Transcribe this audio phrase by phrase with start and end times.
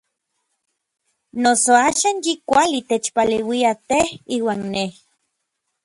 [1.43, 4.89] Noso axan yi kuali techpaleuia tej iuan nej.